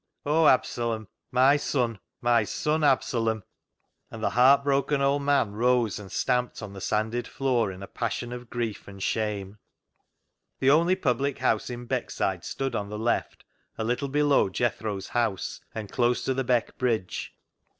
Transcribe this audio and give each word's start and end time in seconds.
O 0.25 0.47
Absalom! 0.47 1.07
my 1.31 1.57
son! 1.57 1.99
my 2.21 2.43
son 2.43 2.83
Absalom!" 2.83 3.43
and 4.09 4.23
the 4.23 4.31
heart 4.31 4.63
broken 4.63 4.99
old 4.99 5.21
man 5.21 5.51
rose 5.51 5.99
and 5.99 6.11
stamped 6.11 6.63
on 6.63 6.73
the 6.73 6.81
sanded 6.81 7.27
floor 7.27 7.71
in 7.71 7.83
a 7.83 7.87
passion 7.87 8.31
of 8.33 8.49
grief 8.49 8.87
and 8.87 9.03
shame. 9.03 9.59
The 10.59 10.71
only 10.71 10.95
public 10.95 11.37
house 11.37 11.69
in 11.69 11.85
Beckside 11.87 12.43
stood 12.43 12.73
on 12.73 12.89
the 12.89 12.97
left, 12.97 13.43
a 13.77 13.83
little 13.83 14.09
below 14.09 14.49
Jethro's 14.49 15.09
house 15.09 15.61
and 15.75 15.91
close 15.91 16.23
to 16.25 16.33
the 16.33 16.43
Beck 16.43 16.79
bridge. 16.79 17.35